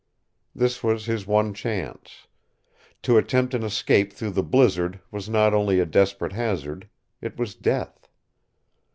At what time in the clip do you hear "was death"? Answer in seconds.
7.37-8.09